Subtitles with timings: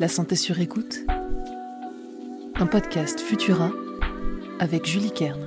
[0.00, 1.00] La santé sur écoute.
[2.54, 3.72] Un podcast Futura
[4.60, 5.44] avec Julie Kern.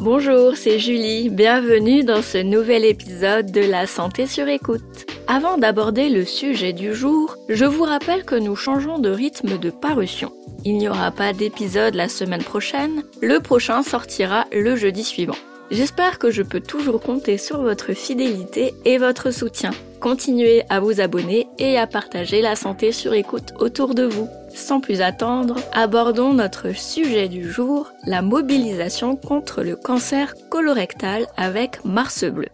[0.00, 1.30] Bonjour, c'est Julie.
[1.30, 5.06] Bienvenue dans ce nouvel épisode de La santé sur écoute.
[5.28, 9.70] Avant d'aborder le sujet du jour, je vous rappelle que nous changeons de rythme de
[9.70, 10.32] parution.
[10.64, 15.38] Il n'y aura pas d'épisode la semaine prochaine, le prochain sortira le jeudi suivant.
[15.70, 19.70] J'espère que je peux toujours compter sur votre fidélité et votre soutien.
[20.02, 24.28] Continuez à vous abonner et à partager la santé sur écoute autour de vous.
[24.52, 31.84] Sans plus attendre, abordons notre sujet du jour, la mobilisation contre le cancer colorectal avec
[31.84, 32.48] Mars Bleu.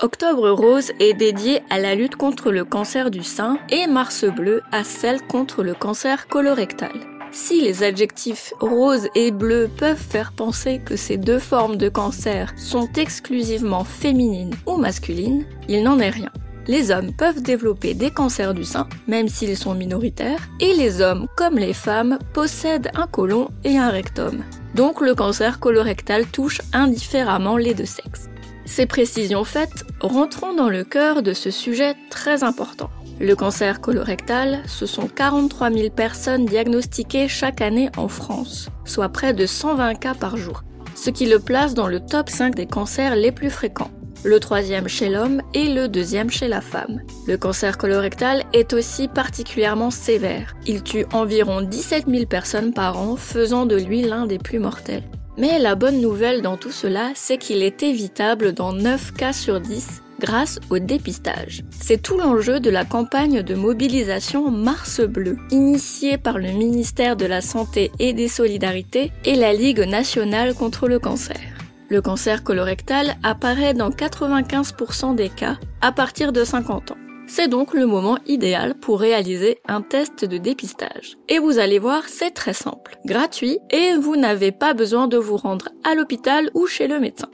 [0.00, 4.62] Octobre Rose est dédié à la lutte contre le cancer du sein et Mars Bleu
[4.72, 7.13] à celle contre le cancer colorectal.
[7.34, 12.54] Si les adjectifs rose et bleu peuvent faire penser que ces deux formes de cancer
[12.56, 16.30] sont exclusivement féminines ou masculines, il n'en est rien.
[16.68, 21.26] Les hommes peuvent développer des cancers du sein, même s'ils sont minoritaires, et les hommes,
[21.36, 24.44] comme les femmes, possèdent un côlon et un rectum.
[24.76, 28.30] Donc le cancer colorectal touche indifféremment les deux sexes.
[28.64, 32.90] Ces précisions faites, rentrons dans le cœur de ce sujet très important.
[33.20, 39.32] Le cancer colorectal, ce sont 43 000 personnes diagnostiquées chaque année en France, soit près
[39.32, 40.64] de 120 cas par jour,
[40.96, 43.90] ce qui le place dans le top 5 des cancers les plus fréquents.
[44.24, 47.02] Le troisième chez l'homme et le deuxième chez la femme.
[47.28, 50.54] Le cancer colorectal est aussi particulièrement sévère.
[50.66, 55.04] Il tue environ 17 000 personnes par an, faisant de lui l'un des plus mortels.
[55.36, 59.60] Mais la bonne nouvelle dans tout cela, c'est qu'il est évitable dans 9 cas sur
[59.60, 61.64] 10 grâce au dépistage.
[61.70, 67.26] C'est tout l'enjeu de la campagne de mobilisation Mars Bleu, initiée par le ministère de
[67.26, 71.40] la Santé et des Solidarités et la Ligue nationale contre le cancer.
[71.88, 76.96] Le cancer colorectal apparaît dans 95% des cas à partir de 50 ans.
[77.26, 81.16] C'est donc le moment idéal pour réaliser un test de dépistage.
[81.28, 85.36] Et vous allez voir, c'est très simple, gratuit et vous n'avez pas besoin de vous
[85.36, 87.28] rendre à l'hôpital ou chez le médecin.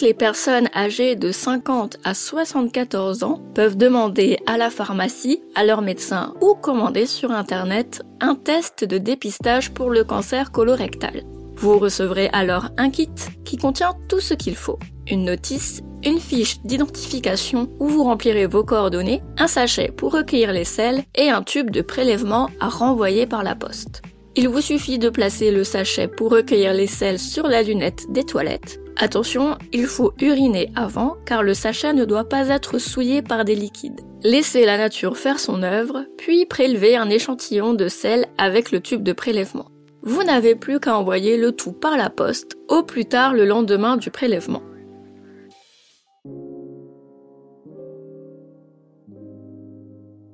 [0.00, 5.82] Les personnes âgées de 50 à 74 ans peuvent demander à la pharmacie, à leur
[5.82, 11.22] médecin ou commander sur Internet un test de dépistage pour le cancer colorectal.
[11.56, 13.10] Vous recevrez alors un kit
[13.44, 14.78] qui contient tout ce qu'il faut.
[15.10, 20.64] Une notice, une fiche d'identification où vous remplirez vos coordonnées, un sachet pour recueillir les
[20.64, 24.02] selles et un tube de prélèvement à renvoyer par la poste.
[24.36, 28.24] Il vous suffit de placer le sachet pour recueillir les selles sur la lunette des
[28.24, 33.44] toilettes Attention, il faut uriner avant car le sachet ne doit pas être souillé par
[33.44, 34.00] des liquides.
[34.24, 39.04] Laissez la nature faire son œuvre, puis prélevez un échantillon de sel avec le tube
[39.04, 39.68] de prélèvement.
[40.02, 43.96] Vous n'avez plus qu'à envoyer le tout par la poste, au plus tard le lendemain
[43.96, 44.62] du prélèvement.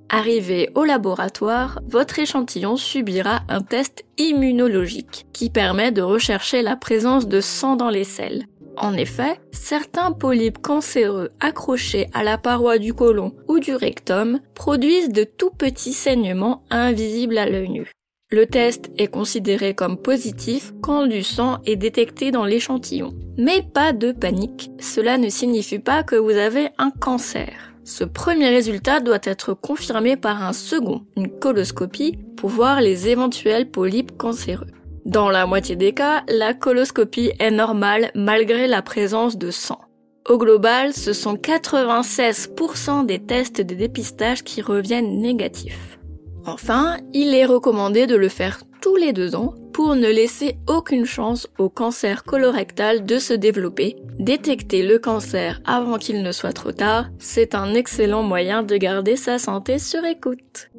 [0.09, 7.27] Arrivé au laboratoire, votre échantillon subira un test immunologique qui permet de rechercher la présence
[7.27, 8.45] de sang dans les selles.
[8.77, 15.11] En effet, certains polypes cancéreux accrochés à la paroi du côlon ou du rectum produisent
[15.11, 17.91] de tout petits saignements invisibles à l'œil nu.
[18.31, 23.15] Le test est considéré comme positif quand du sang est détecté dans l'échantillon.
[23.37, 27.75] Mais pas de panique, cela ne signifie pas que vous avez un cancer.
[27.85, 33.71] Ce premier résultat doit être confirmé par un second, une coloscopie, pour voir les éventuels
[33.71, 34.73] polypes cancéreux.
[35.05, 39.81] Dans la moitié des cas, la coloscopie est normale malgré la présence de sang.
[40.27, 45.99] Au global, ce sont 96% des tests de dépistage qui reviennent négatifs.
[46.47, 51.05] Enfin, il est recommandé de le faire tous les deux ans pour ne laisser aucune
[51.05, 53.97] chance au cancer colorectal de se développer.
[54.19, 59.17] Détecter le cancer avant qu'il ne soit trop tard, c'est un excellent moyen de garder
[59.17, 60.71] sa santé sur écoute.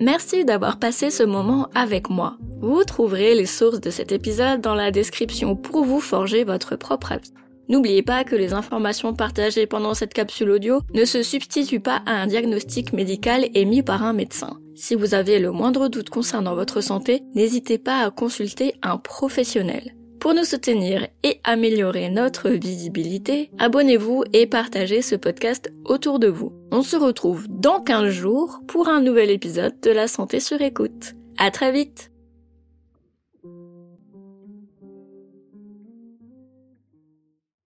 [0.00, 2.36] Merci d'avoir passé ce moment avec moi.
[2.60, 7.12] Vous trouverez les sources de cet épisode dans la description pour vous forger votre propre
[7.12, 7.32] avis.
[7.68, 12.12] N'oubliez pas que les informations partagées pendant cette capsule audio ne se substituent pas à
[12.12, 14.58] un diagnostic médical émis par un médecin.
[14.74, 19.94] Si vous avez le moindre doute concernant votre santé, n'hésitez pas à consulter un professionnel.
[20.20, 26.52] Pour nous soutenir et améliorer notre visibilité, abonnez-vous et partagez ce podcast autour de vous.
[26.72, 31.14] On se retrouve dans 15 jours pour un nouvel épisode de La Santé sur écoute.
[31.38, 32.10] À très vite!